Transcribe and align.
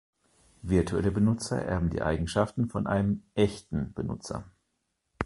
Virtuelle 0.63 1.11
Benutzer 1.11 1.61
erben 1.63 1.91
die 1.91 2.01
Eigenschaften 2.01 2.69
von 2.69 2.87
einem 2.87 3.21
„echten“ 3.35 3.93
Benutzer. 3.93 4.43